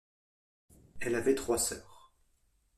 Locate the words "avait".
1.13-1.35